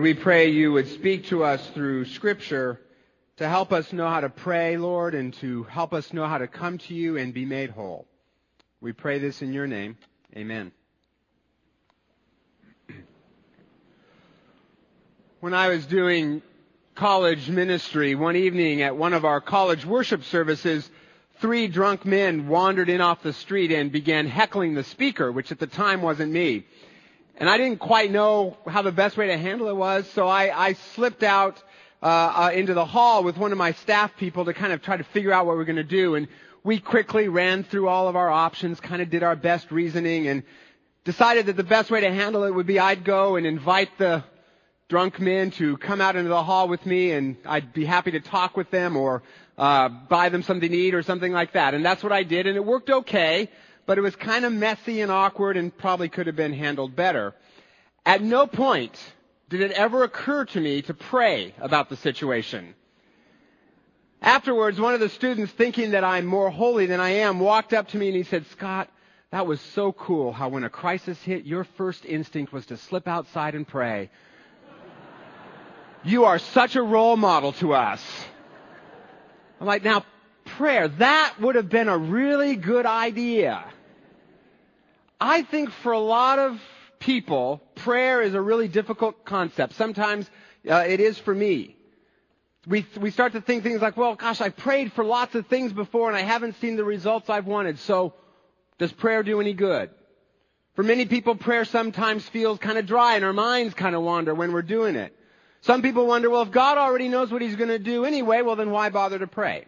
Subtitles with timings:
[0.00, 2.80] We pray you would speak to us through Scripture
[3.36, 6.46] to help us know how to pray, Lord, and to help us know how to
[6.46, 8.06] come to you and be made whole.
[8.80, 9.98] We pray this in your name.
[10.34, 10.72] Amen.
[15.40, 16.40] When I was doing
[16.94, 20.90] college ministry, one evening at one of our college worship services,
[21.40, 25.58] three drunk men wandered in off the street and began heckling the speaker, which at
[25.58, 26.64] the time wasn't me.
[27.40, 30.66] And I didn't quite know how the best way to handle it was, so I,
[30.66, 31.62] I slipped out
[32.02, 34.98] uh, uh, into the hall with one of my staff people to kind of try
[34.98, 36.16] to figure out what we are going to do.
[36.16, 36.28] And
[36.64, 40.42] we quickly ran through all of our options, kind of did our best reasoning, and
[41.04, 44.22] decided that the best way to handle it would be I'd go and invite the
[44.90, 48.20] drunk men to come out into the hall with me, and I'd be happy to
[48.20, 49.22] talk with them or
[49.56, 51.72] uh, buy them something to eat or something like that.
[51.72, 53.48] And that's what I did, and it worked okay
[53.86, 57.34] but it was kind of messy and awkward and probably could have been handled better.
[58.04, 58.98] At no point
[59.48, 62.74] did it ever occur to me to pray about the situation.
[64.22, 67.88] Afterwards, one of the students, thinking that I'm more holy than I am, walked up
[67.88, 68.88] to me and he said, Scott,
[69.30, 73.08] that was so cool how when a crisis hit, your first instinct was to slip
[73.08, 74.10] outside and pray.
[76.02, 78.02] You are such a role model to us.
[79.60, 80.04] I'm like, now,
[80.44, 83.64] prayer, that would have been a really good idea.
[85.20, 86.60] I think for a lot of
[86.98, 89.74] people, prayer is a really difficult concept.
[89.74, 90.30] Sometimes
[90.68, 91.76] uh, it is for me.
[92.66, 95.72] We, we start to think things like, well, gosh, I prayed for lots of things
[95.72, 97.78] before and I haven't seen the results I've wanted.
[97.78, 98.14] So
[98.78, 99.90] does prayer do any good?
[100.74, 104.34] For many people, prayer sometimes feels kind of dry and our minds kind of wander
[104.34, 105.14] when we're doing it.
[105.62, 108.56] Some people wonder, well, if God already knows what He's going to do anyway, well,
[108.56, 109.66] then why bother to pray?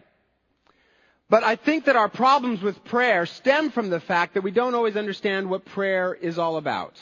[1.29, 4.75] But I think that our problems with prayer stem from the fact that we don't
[4.75, 6.99] always understand what prayer is all about.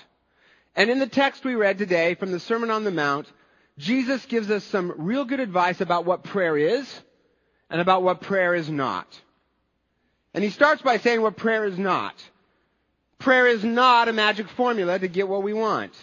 [0.75, 3.27] And in the text we read today from the Sermon on the Mount,
[3.77, 7.01] Jesus gives us some real good advice about what prayer is
[7.69, 9.07] and about what prayer is not.
[10.33, 12.15] And he starts by saying what prayer is not.
[13.19, 15.93] Prayer is not a magic formula to get what we want.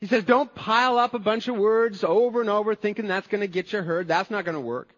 [0.00, 3.42] He says, don't pile up a bunch of words over and over thinking that's going
[3.42, 4.08] to get you heard.
[4.08, 4.88] That's not going to work.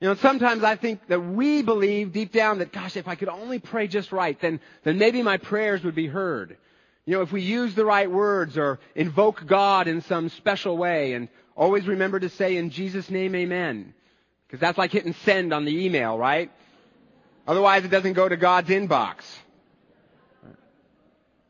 [0.00, 3.28] You know, sometimes I think that we believe deep down that, gosh, if I could
[3.28, 6.56] only pray just right, then, then maybe my prayers would be heard.
[7.06, 11.12] You know, if we use the right words or invoke God in some special way
[11.12, 13.94] and always remember to say in Jesus' name, amen.
[14.46, 16.50] Because that's like hitting send on the email, right?
[17.46, 19.16] Otherwise it doesn't go to God's inbox.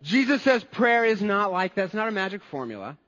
[0.03, 1.87] Jesus says prayer is not like that.
[1.87, 2.99] It's not a magic formula.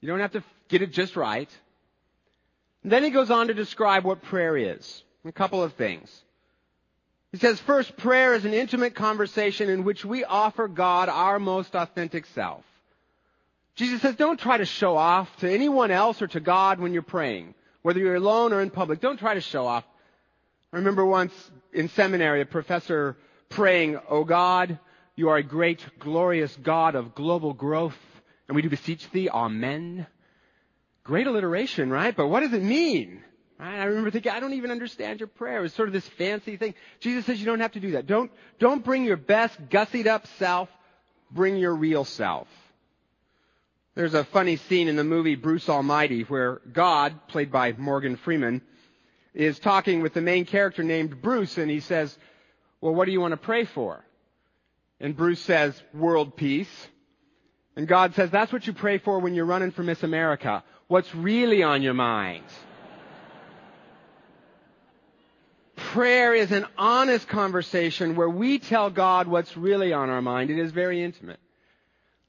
[0.00, 1.50] You don't have to get it just right.
[2.84, 5.02] Then he goes on to describe what prayer is.
[5.24, 6.22] A couple of things.
[7.30, 11.74] He says, first, prayer is an intimate conversation in which we offer God our most
[11.74, 12.64] authentic self.
[13.74, 17.02] Jesus says, don't try to show off to anyone else or to God when you're
[17.02, 17.54] praying.
[17.82, 19.84] Whether you're alone or in public, don't try to show off.
[20.72, 21.32] I remember once
[21.72, 23.16] in seminary a professor
[23.48, 24.78] praying, O God,
[25.16, 27.96] you are a great, glorious God of global growth,
[28.48, 30.06] and we do beseech thee, Amen.
[31.04, 32.16] Great alliteration, right?
[32.16, 33.22] But what does it mean?
[33.58, 35.64] I remember thinking, I don't even understand your prayer.
[35.64, 36.74] It's sort of this fancy thing.
[37.00, 38.06] Jesus says you don't have to do that.
[38.06, 40.68] Don't, don't bring your best gussied up self.
[41.30, 42.48] Bring your real self.
[43.94, 48.62] There's a funny scene in the movie Bruce Almighty where God, played by Morgan Freeman,
[49.34, 52.16] is talking with the main character named Bruce and he says,
[52.80, 54.04] well, what do you want to pray for?
[54.98, 56.88] And Bruce says, world peace.
[57.76, 61.14] And God says, that's what you pray for when you're running for Miss America what's
[61.14, 62.44] really on your mind.
[65.74, 70.50] Prayer is an honest conversation where we tell God what's really on our mind.
[70.50, 71.40] It is very intimate.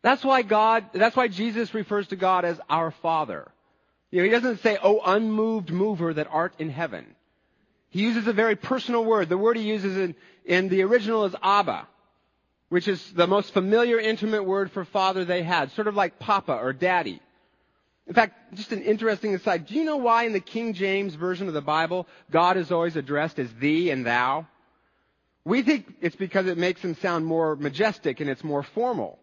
[0.01, 3.51] That's why God, that's why Jesus refers to God as our Father.
[4.12, 7.06] You know, he doesn't say, oh, unmoved mover that art in heaven.
[7.90, 9.28] He uses a very personal word.
[9.28, 11.85] The word he uses in, in the original is Abba,
[12.69, 16.53] which is the most familiar, intimate word for father they had, sort of like Papa
[16.53, 17.19] or Daddy.
[18.08, 19.66] In fact, just an interesting aside.
[19.66, 22.95] Do you know why in the King James Version of the Bible, God is always
[22.95, 24.45] addressed as thee and thou?
[25.45, 29.19] We think it's because it makes him sound more majestic and it's more formal.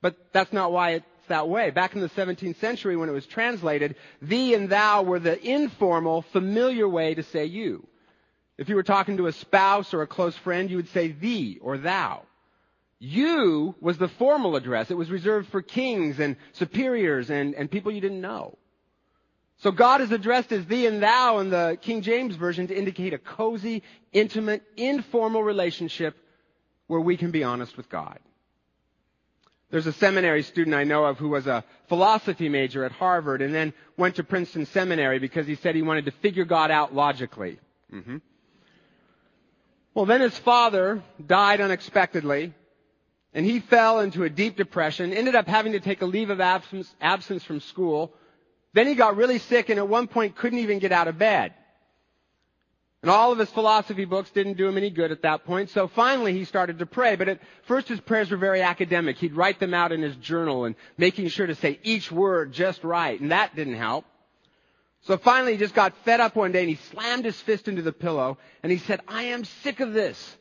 [0.00, 1.70] But that's not why it's that way.
[1.70, 6.22] Back in the 17th century when it was translated, thee and thou were the informal,
[6.22, 7.86] familiar way to say you.
[8.58, 11.58] If you were talking to a spouse or a close friend, you would say thee
[11.60, 12.22] or thou.
[13.00, 14.90] You was the formal address.
[14.90, 18.58] It was reserved for kings and superiors and, and people you didn't know.
[19.58, 23.12] So God is addressed as thee and thou in the King James Version to indicate
[23.12, 26.16] a cozy, intimate, informal relationship
[26.86, 28.18] where we can be honest with God.
[29.70, 33.54] There's a seminary student I know of who was a philosophy major at Harvard and
[33.54, 37.58] then went to Princeton Seminary because he said he wanted to figure God out logically.
[37.92, 38.18] Mm-hmm.
[39.92, 42.54] Well, then his father died unexpectedly,
[43.34, 46.40] and he fell into a deep depression, ended up having to take a leave of
[46.40, 48.12] absence, absence from school.
[48.72, 51.54] Then he got really sick and at one point couldn't even get out of bed.
[53.02, 55.70] And all of his philosophy books didn't do him any good at that point.
[55.70, 57.14] So finally he started to pray.
[57.14, 59.18] But at first his prayers were very academic.
[59.18, 62.82] He'd write them out in his journal and making sure to say each word just
[62.82, 63.20] right.
[63.20, 64.04] And that didn't help.
[65.02, 67.82] So finally he just got fed up one day and he slammed his fist into
[67.82, 70.36] the pillow and he said, I am sick of this.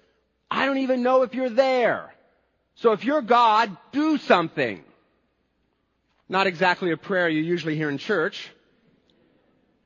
[0.50, 2.12] I don't even know if you're there.
[2.78, 4.84] So if you're God, do something.
[6.30, 8.52] Not exactly a prayer you usually hear in church.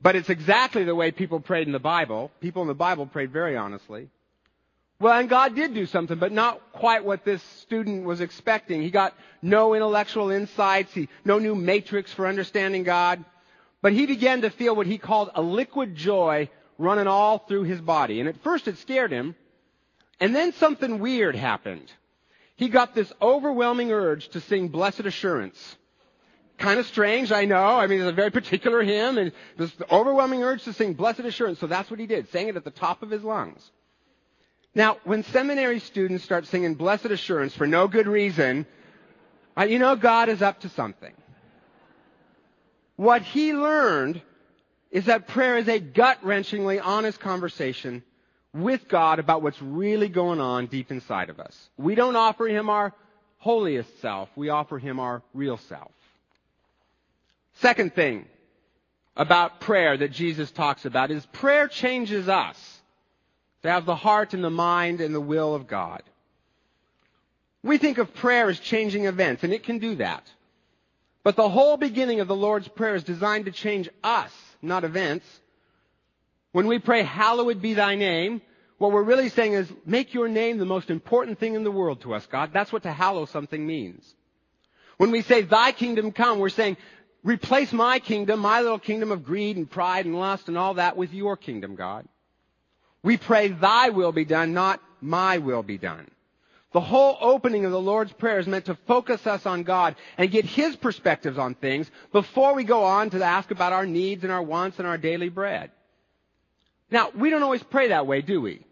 [0.01, 2.31] But it's exactly the way people prayed in the Bible.
[2.41, 4.09] People in the Bible prayed very honestly.
[4.99, 8.81] Well, and God did do something, but not quite what this student was expecting.
[8.81, 13.23] He got no intellectual insights, he, no new matrix for understanding God.
[13.81, 17.81] But he began to feel what he called a liquid joy running all through his
[17.81, 18.19] body.
[18.19, 19.35] And at first it scared him.
[20.19, 21.91] And then something weird happened.
[22.61, 25.77] He got this overwhelming urge to sing Blessed Assurance.
[26.59, 27.79] Kind of strange, I know.
[27.79, 31.57] I mean, it's a very particular hymn, and this overwhelming urge to sing Blessed Assurance.
[31.57, 33.71] So that's what he did, sang it at the top of his lungs.
[34.75, 38.67] Now, when seminary students start singing Blessed Assurance for no good reason,
[39.67, 41.15] you know God is up to something.
[42.95, 44.21] What he learned
[44.91, 48.03] is that prayer is a gut-wrenchingly honest conversation
[48.53, 51.69] with God about what's really going on deep inside of us.
[51.77, 52.93] We don't offer him our
[53.37, 54.29] holiest self.
[54.35, 55.91] We offer him our real self.
[57.55, 58.25] Second thing
[59.15, 62.81] about prayer that Jesus talks about is prayer changes us
[63.63, 66.01] to have the heart and the mind and the will of God.
[67.63, 70.25] We think of prayer as changing events, and it can do that.
[71.23, 74.31] But the whole beginning of the Lord's Prayer is designed to change us,
[74.61, 75.25] not events.
[76.51, 78.41] When we pray, hallowed be thy name,
[78.77, 82.01] what we're really saying is, make your name the most important thing in the world
[82.01, 82.51] to us, God.
[82.51, 84.15] That's what to hallow something means.
[84.97, 86.77] When we say, thy kingdom come, we're saying,
[87.23, 90.97] Replace my kingdom, my little kingdom of greed and pride and lust and all that
[90.97, 92.07] with your kingdom, God.
[93.03, 96.09] We pray thy will be done, not my will be done.
[96.73, 100.31] The whole opening of the Lord's Prayer is meant to focus us on God and
[100.31, 104.31] get His perspectives on things before we go on to ask about our needs and
[104.31, 105.71] our wants and our daily bread.
[106.91, 108.65] Now, we don't always pray that way, do we?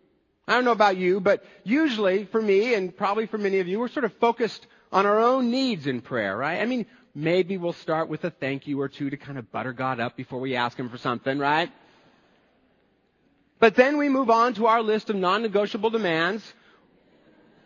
[0.48, 3.80] I don't know about you, but usually for me and probably for many of you,
[3.80, 6.60] we're sort of focused on our own needs in prayer, right?
[6.60, 6.86] I mean,
[7.16, 10.18] maybe we'll start with a thank you or two to kind of butter God up
[10.18, 11.72] before we ask Him for something, right?
[13.60, 16.54] But then we move on to our list of non-negotiable demands,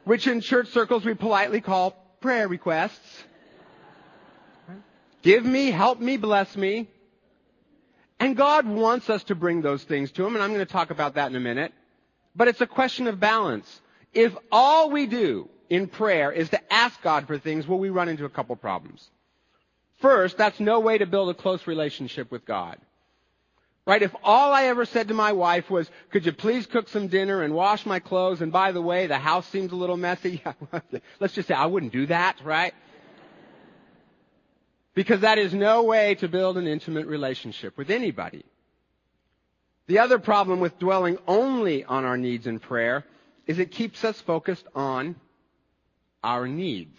[0.03, 3.23] which in church circles we politely call prayer requests.
[5.21, 6.89] Give me, help me, bless me.
[8.23, 10.91] And God wants us to bring those things to Him, and I'm going to talk
[10.91, 11.73] about that in a minute.
[12.33, 13.81] But it's a question of balance.
[14.13, 18.07] If all we do in prayer is to ask God for things, well, we run
[18.07, 19.11] into a couple problems.
[19.99, 22.77] First, that's no way to build a close relationship with God.
[23.85, 24.01] Right?
[24.01, 27.43] If all I ever said to my wife was, could you please cook some dinner
[27.43, 28.41] and wash my clothes?
[28.41, 30.41] And by the way, the house seems a little messy.
[31.19, 32.73] Let's just say I wouldn't do that, right?
[34.93, 38.43] Because that is no way to build an intimate relationship with anybody.
[39.87, 43.05] The other problem with dwelling only on our needs in prayer
[43.47, 45.15] is it keeps us focused on
[46.23, 46.97] our needs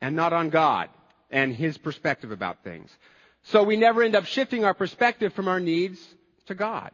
[0.00, 0.88] and not on God
[1.30, 2.90] and his perspective about things.
[3.42, 6.00] So we never end up shifting our perspective from our needs
[6.46, 6.90] to God.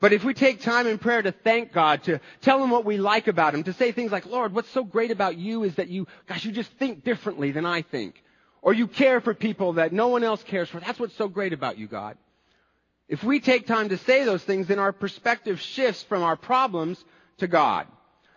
[0.00, 2.96] But if we take time in prayer to thank God, to tell Him what we
[2.96, 5.88] like about Him, to say things like, Lord, what's so great about you is that
[5.88, 8.22] you, gosh, you just think differently than I think.
[8.62, 10.80] Or you care for people that no one else cares for.
[10.80, 12.16] That's what's so great about you, God.
[13.08, 17.02] If we take time to say those things, then our perspective shifts from our problems
[17.38, 17.86] to God.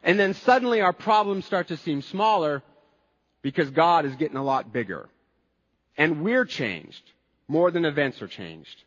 [0.01, 2.63] And then suddenly our problems start to seem smaller
[3.42, 5.10] because God is getting a lot bigger.
[5.98, 7.03] And we're changed
[7.48, 8.84] more than events are changed.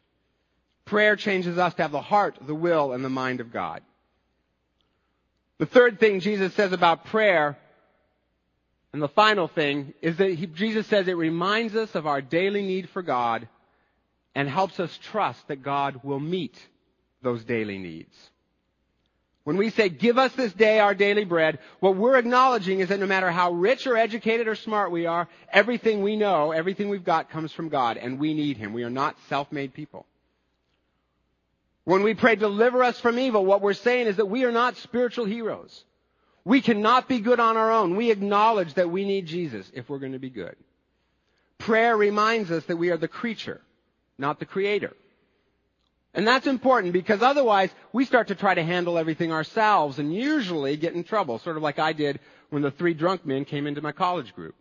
[0.84, 3.82] Prayer changes us to have the heart, the will, and the mind of God.
[5.58, 7.56] The third thing Jesus says about prayer,
[8.96, 12.62] and the final thing, is that he, Jesus says it reminds us of our daily
[12.62, 13.46] need for God
[14.34, 16.58] and helps us trust that God will meet
[17.20, 18.16] those daily needs.
[19.44, 22.98] When we say, give us this day our daily bread, what we're acknowledging is that
[22.98, 27.04] no matter how rich or educated or smart we are, everything we know, everything we've
[27.04, 28.72] got comes from God, and we need Him.
[28.72, 30.06] We are not self-made people.
[31.84, 34.78] When we pray, deliver us from evil, what we're saying is that we are not
[34.78, 35.84] spiritual heroes.
[36.46, 37.96] We cannot be good on our own.
[37.96, 40.54] We acknowledge that we need Jesus if we're going to be good.
[41.58, 43.60] Prayer reminds us that we are the creature,
[44.16, 44.92] not the creator.
[46.14, 50.76] And that's important because otherwise we start to try to handle everything ourselves and usually
[50.76, 53.82] get in trouble, sort of like I did when the three drunk men came into
[53.82, 54.54] my college group.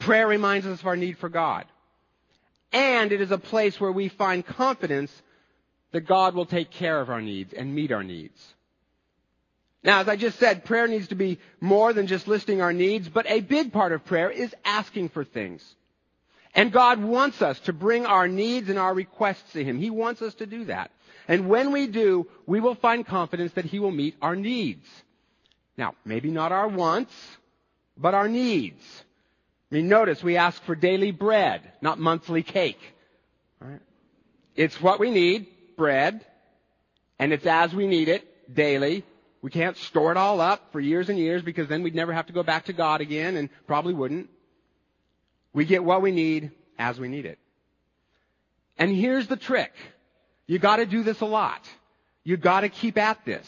[0.00, 1.66] Prayer reminds us of our need for God.
[2.72, 5.12] And it is a place where we find confidence
[5.92, 8.54] that God will take care of our needs and meet our needs.
[9.82, 13.08] Now, as I just said, prayer needs to be more than just listing our needs,
[13.08, 15.64] but a big part of prayer is asking for things.
[16.54, 19.78] And God wants us to bring our needs and our requests to Him.
[19.78, 20.90] He wants us to do that.
[21.28, 24.86] And when we do, we will find confidence that He will meet our needs.
[25.76, 27.14] Now, maybe not our wants,
[27.96, 28.82] but our needs.
[29.70, 32.80] I mean, notice we ask for daily bread, not monthly cake.
[33.60, 33.80] Right?
[34.56, 35.46] It's what we need,
[35.76, 36.26] bread,
[37.18, 39.04] and it's as we need it, daily.
[39.42, 42.26] We can't store it all up for years and years because then we'd never have
[42.26, 44.28] to go back to God again and probably wouldn't.
[45.52, 47.38] We get what we need as we need it.
[48.78, 49.72] And here's the trick.
[50.46, 51.68] You gotta do this a lot.
[52.24, 53.46] You gotta keep at this.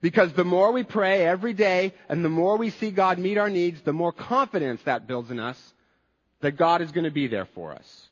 [0.00, 3.50] Because the more we pray every day and the more we see God meet our
[3.50, 5.74] needs, the more confidence that builds in us
[6.40, 8.05] that God is going to be there for us.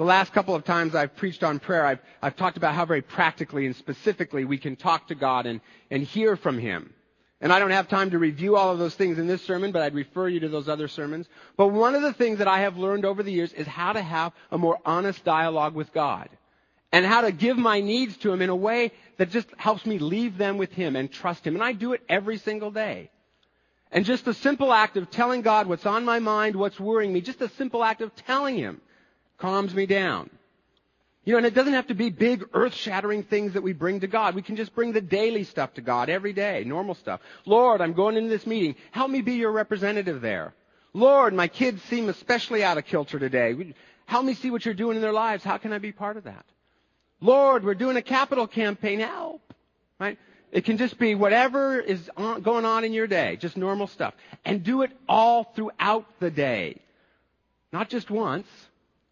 [0.00, 3.02] The last couple of times I've preached on prayer, I've, I've talked about how very
[3.02, 6.94] practically and specifically we can talk to God and, and hear from Him.
[7.42, 9.82] And I don't have time to review all of those things in this sermon, but
[9.82, 11.28] I'd refer you to those other sermons.
[11.58, 14.00] But one of the things that I have learned over the years is how to
[14.00, 16.30] have a more honest dialogue with God.
[16.92, 19.98] And how to give my needs to Him in a way that just helps me
[19.98, 21.56] leave them with Him and trust Him.
[21.56, 23.10] And I do it every single day.
[23.92, 27.20] And just the simple act of telling God what's on my mind, what's worrying me,
[27.20, 28.80] just a simple act of telling Him
[29.40, 30.30] calms me down.
[31.24, 34.06] You know, and it doesn't have to be big earth-shattering things that we bring to
[34.06, 34.34] God.
[34.34, 37.20] We can just bring the daily stuff to God every day, normal stuff.
[37.44, 38.74] Lord, I'm going into this meeting.
[38.90, 40.54] Help me be your representative there.
[40.94, 43.74] Lord, my kids seem especially out of kilter today.
[44.06, 45.44] Help me see what you're doing in their lives.
[45.44, 46.44] How can I be part of that?
[47.20, 49.00] Lord, we're doing a capital campaign.
[49.00, 49.42] Help.
[50.00, 50.18] Right?
[50.50, 54.14] It can just be whatever is on, going on in your day, just normal stuff.
[54.44, 56.80] And do it all throughout the day.
[57.72, 58.48] Not just once,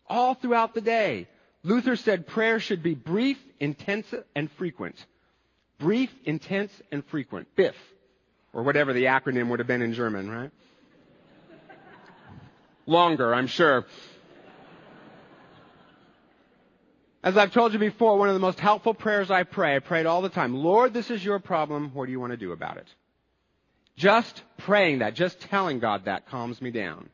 [0.08, 1.28] all throughout the day.
[1.62, 4.96] Luther said prayer should be brief, intense, and frequent.
[5.78, 7.48] Brief, intense, and frequent.
[7.56, 7.76] BIF.
[8.52, 10.50] Or whatever the acronym would have been in German, right?
[12.86, 13.84] Longer, I'm sure.
[17.22, 20.00] As I've told you before, one of the most helpful prayers I pray, I pray
[20.00, 20.54] it all the time.
[20.54, 21.90] Lord, this is your problem.
[21.92, 22.86] What do you want to do about it?
[23.96, 27.10] Just praying that, just telling God that calms me down.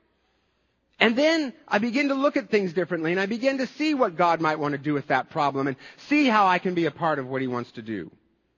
[1.00, 4.16] And then I begin to look at things differently and I begin to see what
[4.16, 5.76] God might want to do with that problem and
[6.08, 8.10] see how I can be a part of what He wants to do.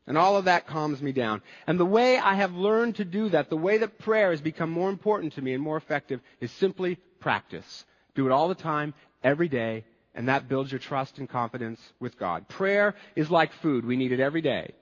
[0.07, 1.43] And all of that calms me down.
[1.67, 4.71] And the way I have learned to do that, the way that prayer has become
[4.71, 7.85] more important to me and more effective is simply practice.
[8.15, 12.19] Do it all the time, every day, and that builds your trust and confidence with
[12.19, 12.49] God.
[12.49, 13.85] Prayer is like food.
[13.85, 14.73] We need it every day.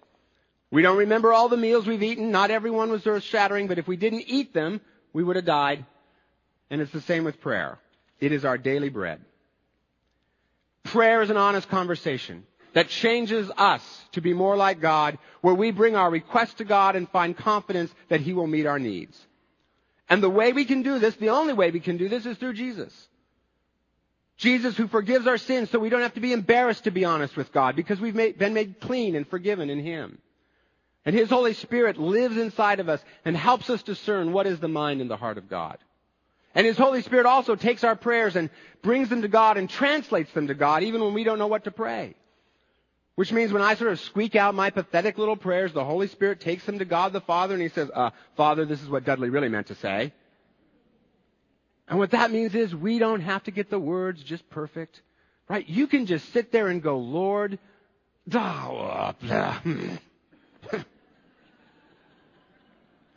[0.71, 2.31] We don't remember all the meals we've eaten.
[2.31, 4.81] Not everyone was earth shattering, but if we didn't eat them,
[5.13, 5.87] we would have died.
[6.75, 7.79] And it's the same with prayer.
[8.19, 9.21] It is our daily bread.
[10.83, 15.71] Prayer is an honest conversation that changes us to be more like God, where we
[15.71, 19.17] bring our requests to God and find confidence that He will meet our needs.
[20.09, 22.39] And the way we can do this, the only way we can do this is
[22.39, 22.93] through Jesus.
[24.37, 27.37] Jesus who forgives our sins so we don't have to be embarrassed to be honest
[27.37, 30.19] with God because we've made, been made clean and forgiven in Him.
[31.05, 34.67] And His Holy Spirit lives inside of us and helps us discern what is the
[34.67, 35.79] mind and the heart of God.
[36.55, 38.51] And His Holy Spirit also takes our prayers and
[38.83, 41.65] brings them to God and translates them to God even when we don't know what
[41.65, 42.15] to pray.
[43.17, 46.41] Which means when I sort of squeak out my pathetic little prayers, the Holy Spirit
[46.41, 49.31] takes them to God the Father and He says, uh, Father, this is what Dudley
[49.31, 50.13] really meant to say.
[51.89, 55.03] And what that means is we don't have to get the words just perfect.
[55.49, 55.69] Right?
[55.69, 57.59] You can just sit there and go, Lord,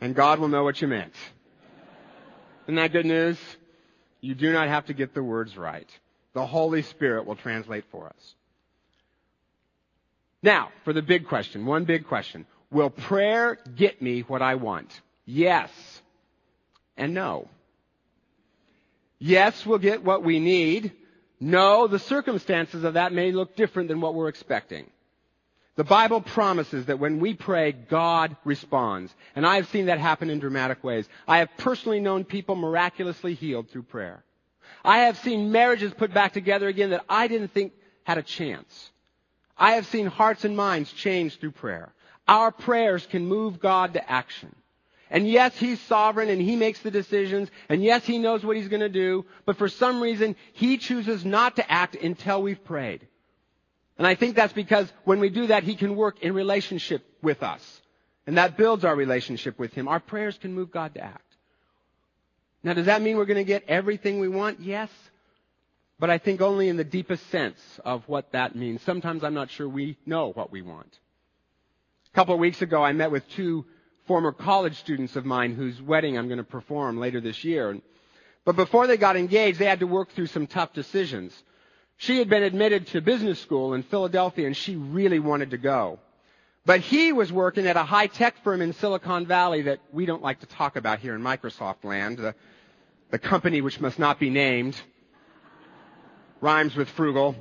[0.00, 1.14] and God will know what you meant.
[2.68, 3.38] Isn't that good news?
[4.20, 5.88] You do not have to get the words right.
[6.34, 8.34] The Holy Spirit will translate for us.
[10.42, 12.44] Now, for the big question, one big question.
[12.70, 15.00] Will prayer get me what I want?
[15.24, 15.70] Yes
[16.98, 17.48] and no.
[19.18, 20.92] Yes, we'll get what we need.
[21.40, 24.90] No, the circumstances of that may look different than what we're expecting.
[25.78, 29.14] The Bible promises that when we pray, God responds.
[29.36, 31.08] And I have seen that happen in dramatic ways.
[31.28, 34.24] I have personally known people miraculously healed through prayer.
[34.84, 38.90] I have seen marriages put back together again that I didn't think had a chance.
[39.56, 41.92] I have seen hearts and minds changed through prayer.
[42.26, 44.52] our prayers can move God to action.
[45.10, 47.52] And yes, He's sovereign and He makes the decisions.
[47.68, 49.26] And yes, He knows what He's going to do.
[49.46, 53.06] But for some reason, He chooses not to act until we've prayed.
[53.98, 57.42] And I think that's because when we do that, He can work in relationship with
[57.42, 57.82] us.
[58.26, 59.88] And that builds our relationship with Him.
[59.88, 61.22] Our prayers can move God to act.
[62.62, 64.60] Now, does that mean we're going to get everything we want?
[64.60, 64.90] Yes.
[65.98, 68.82] But I think only in the deepest sense of what that means.
[68.82, 70.98] Sometimes I'm not sure we know what we want.
[72.12, 73.64] A couple of weeks ago, I met with two
[74.06, 77.78] former college students of mine whose wedding I'm going to perform later this year.
[78.44, 81.34] But before they got engaged, they had to work through some tough decisions.
[81.98, 85.98] She had been admitted to business school in Philadelphia and she really wanted to go.
[86.64, 90.22] But he was working at a high tech firm in Silicon Valley that we don't
[90.22, 92.34] like to talk about here in Microsoft land, the,
[93.10, 94.80] the company which must not be named.
[96.40, 97.34] Rhymes with frugal.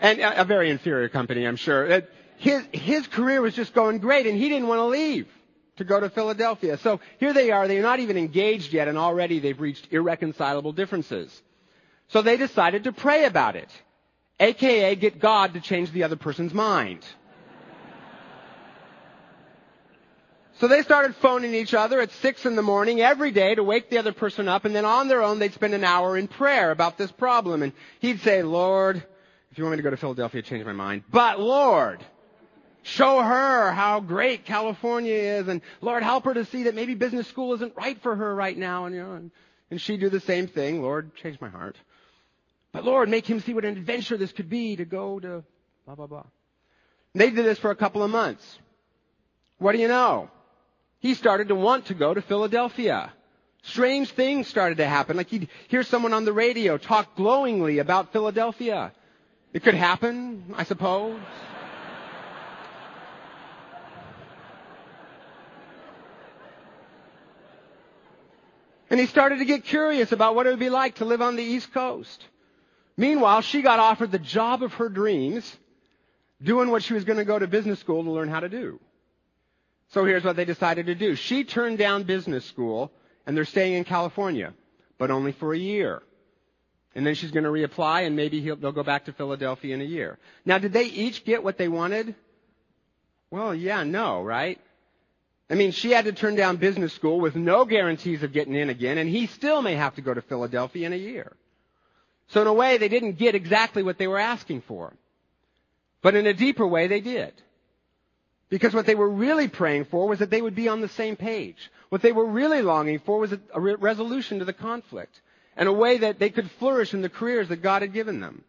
[0.00, 2.02] And a, a very inferior company, I'm sure.
[2.38, 5.28] His, his career was just going great and he didn't want to leave
[5.76, 6.78] to go to Philadelphia.
[6.78, 11.42] So here they are, they're not even engaged yet and already they've reached irreconcilable differences.
[12.08, 13.70] So they decided to pray about it.
[14.38, 17.04] AKA get God to change the other person's mind.
[20.58, 23.90] So they started phoning each other at six in the morning every day to wake
[23.90, 26.70] the other person up and then on their own they'd spend an hour in prayer
[26.70, 29.04] about this problem and he'd say, Lord,
[29.50, 31.04] if you want me to go to Philadelphia, change my mind.
[31.10, 32.02] But Lord,
[32.86, 37.26] show her how great California is and Lord help her to see that maybe business
[37.26, 39.30] school isn't right for her right now and you know, and,
[39.70, 40.82] and she'd do the same thing.
[40.82, 41.76] Lord, change my heart.
[42.72, 45.44] But Lord, make him see what an adventure this could be to go to
[45.84, 46.24] blah, blah, blah.
[47.14, 48.58] And They did this for a couple of months.
[49.58, 50.30] What do you know?
[51.06, 53.12] he started to want to go to Philadelphia.
[53.62, 55.16] Strange things started to happen.
[55.16, 58.92] Like he'd hear someone on the radio talk glowingly about Philadelphia.
[59.52, 61.20] It could happen, I suppose.
[68.88, 71.36] And he started to get curious about what it would be like to live on
[71.36, 72.24] the East Coast.
[72.96, 75.56] Meanwhile, she got offered the job of her dreams,
[76.42, 78.80] doing what she was going to go to business school to learn how to do.
[79.88, 81.14] So here's what they decided to do.
[81.14, 82.90] She turned down business school,
[83.26, 84.54] and they're staying in California,
[84.98, 86.02] but only for a year.
[86.94, 89.84] And then she's going to reapply, and maybe they'll go back to Philadelphia in a
[89.84, 90.18] year.
[90.44, 92.14] Now, did they each get what they wanted?
[93.30, 94.58] Well, yeah, no, right?
[95.48, 98.68] I mean, she had to turn down business school with no guarantees of getting in
[98.68, 101.32] again, and he still may have to go to Philadelphia in a year.
[102.28, 104.92] So in a way, they didn't get exactly what they were asking for.
[106.02, 107.32] But in a deeper way, they did.
[108.48, 111.16] Because what they were really praying for was that they would be on the same
[111.16, 111.70] page.
[111.88, 115.20] What they were really longing for was a, re- resolution to the conflict
[115.56, 118.44] and a way that they could flourish in the careers that God had given them.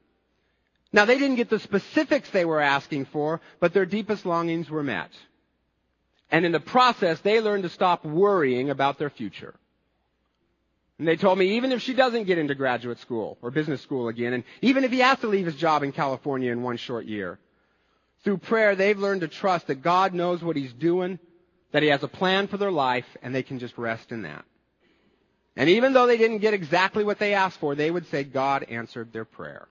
[0.92, 4.84] Now they didn't get the specifics they were asking for, but their deepest longings were
[4.84, 5.12] met.
[6.30, 9.56] And in the process, they learned to stop worrying about their future.
[11.00, 14.08] And they told me even if she doesn't get into graduate school or business school
[14.08, 17.06] again, and even if he has to leave his job in California in one short
[17.06, 17.40] year,
[18.24, 21.20] through prayer, they've learned to trust that God knows what He's doing,
[21.72, 24.44] that He has a plan for their life, and they can just rest in that.
[25.56, 28.66] And even though they didn't get exactly what they asked for, they would say God
[28.70, 29.68] answered their prayer.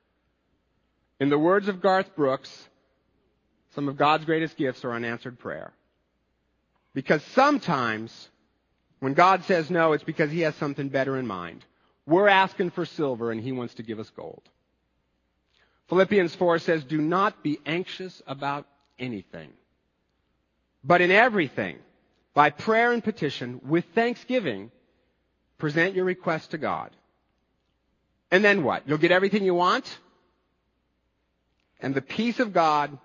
[1.20, 2.68] In the words of Garth Brooks,
[3.74, 5.72] some of God's greatest gifts are unanswered prayer.
[6.96, 8.30] Because sometimes
[9.00, 11.62] when God says no, it's because He has something better in mind.
[12.06, 14.42] We're asking for silver and He wants to give us gold.
[15.90, 18.66] Philippians 4 says, do not be anxious about
[18.98, 19.50] anything,
[20.82, 21.76] but in everything,
[22.32, 24.70] by prayer and petition, with thanksgiving,
[25.58, 26.92] present your request to God.
[28.30, 28.88] And then what?
[28.88, 29.98] You'll get everything you want?
[31.78, 32.98] And the peace of God,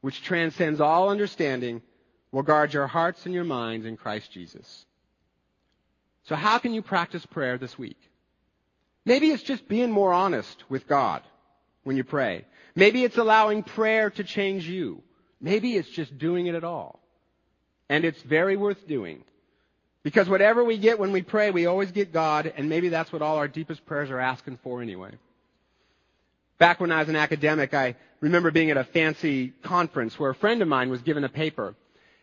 [0.00, 1.80] which transcends all understanding,
[2.32, 4.86] will guard your hearts and your minds in Christ Jesus.
[6.24, 7.98] So how can you practice prayer this week?
[9.04, 11.22] Maybe it's just being more honest with God
[11.84, 12.44] when you pray.
[12.74, 15.02] Maybe it's allowing prayer to change you.
[15.40, 17.00] Maybe it's just doing it at all.
[17.88, 19.22] And it's very worth doing.
[20.02, 23.22] Because whatever we get when we pray, we always get God, and maybe that's what
[23.22, 25.12] all our deepest prayers are asking for anyway.
[26.58, 30.34] Back when I was an academic, I remember being at a fancy conference where a
[30.34, 31.74] friend of mine was given a paper.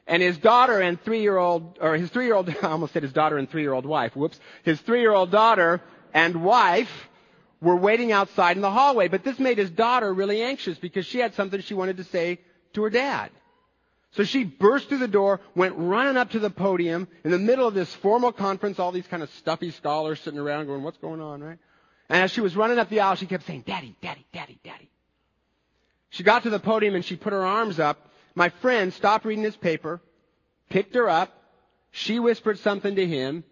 [0.06, 3.86] And his daughter and three-year-old, or his three-year-old, I almost said his daughter and three-year-old
[3.86, 5.82] wife, whoops, his three-year-old daughter
[6.14, 7.10] and wife
[7.62, 9.08] were waiting outside in the hallway.
[9.08, 12.40] But this made his daughter really anxious because she had something she wanted to say
[12.74, 13.32] to her dad.
[14.12, 17.68] So she burst through the door, went running up to the podium in the middle
[17.68, 21.20] of this formal conference, all these kind of stuffy scholars sitting around going, what's going
[21.20, 21.58] on, right?
[22.10, 24.90] And as she was running up the aisle, she kept saying, Daddy, Daddy, Daddy, Daddy.
[26.12, 28.08] She got to the podium and she put her arms up.
[28.36, 30.02] My friend stopped reading his paper,
[30.70, 31.32] picked her up.
[31.92, 33.44] She whispered something to him.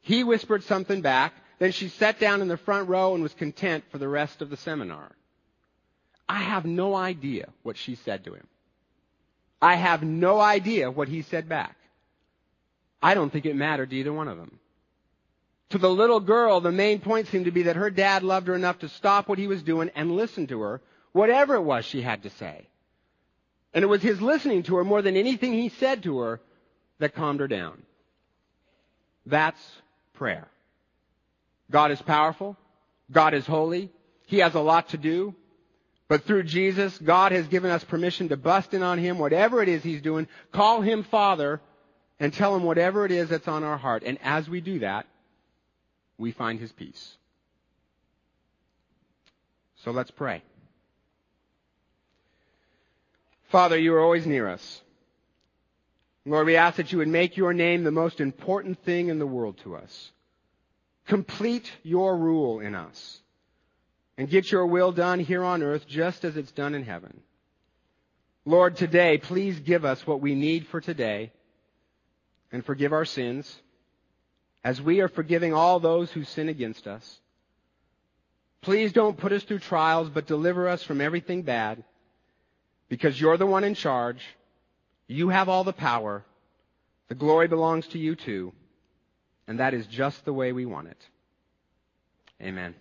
[0.00, 1.34] He whispered something back.
[1.58, 4.50] Then she sat down in the front row and was content for the rest of
[4.50, 5.12] the seminar.
[6.28, 8.46] I have no idea what she said to him.
[9.62, 11.76] I have no idea what he said back.
[13.02, 14.58] I don't think it mattered to either one of them.
[15.70, 18.54] To the little girl, the main point seemed to be that her dad loved her
[18.54, 20.80] enough to stop what he was doing and listen to her,
[21.12, 22.68] whatever it was she had to say.
[23.74, 26.40] And it was his listening to her more than anything he said to her
[27.00, 27.82] that calmed her down.
[29.26, 29.60] That's
[30.14, 30.48] prayer.
[31.70, 32.56] God is powerful.
[33.10, 33.90] God is holy.
[34.26, 35.34] He has a lot to do.
[36.06, 39.68] But through Jesus, God has given us permission to bust in on Him, whatever it
[39.68, 41.60] is He's doing, call Him Father,
[42.20, 44.02] and tell Him whatever it is that's on our heart.
[44.04, 45.06] And as we do that,
[46.18, 47.16] we find His peace.
[49.76, 50.42] So let's pray.
[53.48, 54.82] Father, you are always near us.
[56.26, 59.26] Lord, we ask that you would make your name the most important thing in the
[59.26, 60.12] world to us.
[61.06, 63.20] Complete your rule in us
[64.16, 67.20] and get your will done here on earth just as it's done in heaven.
[68.46, 71.30] Lord, today, please give us what we need for today
[72.52, 73.60] and forgive our sins
[74.62, 77.20] as we are forgiving all those who sin against us.
[78.62, 81.84] Please don't put us through trials, but deliver us from everything bad
[82.94, 84.24] because you're the one in charge.
[85.08, 86.24] You have all the power.
[87.08, 88.52] The glory belongs to you too.
[89.48, 91.08] And that is just the way we want it.
[92.40, 92.76] Amen.